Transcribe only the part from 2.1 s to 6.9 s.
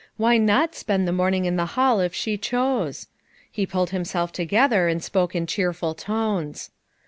she chose? He pulled himself together and spoke in cheerful tones.